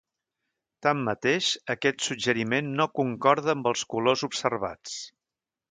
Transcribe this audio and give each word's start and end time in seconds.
Tanmateix, 0.85 1.49
aquest 1.75 2.01
suggeriment 2.07 2.73
no 2.81 2.89
concorda 3.01 3.55
amb 3.57 3.73
els 3.75 3.87
colors 3.95 4.27
observats. 4.31 4.99